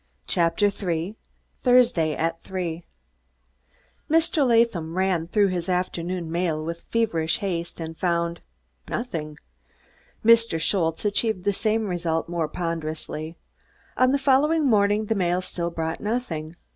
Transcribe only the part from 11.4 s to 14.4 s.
the same result more ponderously. On the